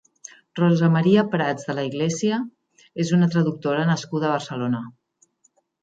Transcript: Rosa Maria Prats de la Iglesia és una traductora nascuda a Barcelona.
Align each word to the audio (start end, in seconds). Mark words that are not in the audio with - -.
Rosa 0.59 0.87
Maria 0.95 1.25
Prats 1.33 1.67
de 1.67 1.75
la 1.81 1.85
Iglesia 1.89 2.41
és 3.05 3.15
una 3.21 3.31
traductora 3.37 3.85
nascuda 3.95 4.31
a 4.31 4.37
Barcelona. 4.37 4.85